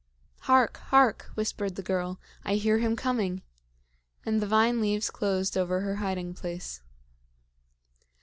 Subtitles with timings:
[0.39, 0.77] "Hark!
[0.87, 2.19] hark!" whispered the girl.
[2.43, 3.43] "I hear him coming!"
[4.25, 6.81] And the vine leaves closed over her hiding place.